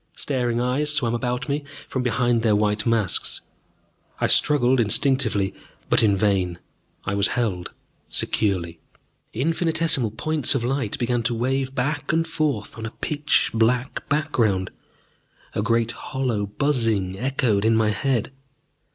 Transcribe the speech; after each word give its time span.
Staring 0.15 0.59
eyes 0.59 0.91
swam 0.91 1.13
about 1.13 1.47
me 1.47 1.63
from 1.87 2.01
behind 2.01 2.41
their 2.41 2.55
white 2.55 2.87
masks. 2.87 3.41
I 4.19 4.25
struggled 4.25 4.79
instinctively, 4.79 5.53
but 5.91 6.01
in 6.01 6.15
vain 6.17 6.57
I 7.05 7.13
was 7.13 7.27
held 7.37 7.69
securely. 8.09 8.79
Infinitesimal 9.31 10.09
points 10.09 10.55
of 10.55 10.63
light 10.63 10.97
began 10.97 11.21
to 11.21 11.35
wave 11.35 11.75
back 11.75 12.11
and 12.11 12.27
forth 12.27 12.79
on 12.79 12.87
a 12.87 12.97
pitch 12.99 13.51
black 13.53 14.09
background; 14.09 14.71
a 15.53 15.61
great 15.61 15.91
hollow 15.91 16.47
buzzing 16.47 17.19
echoed 17.19 17.63
in 17.63 17.75
my 17.75 17.89
head. 17.91 18.31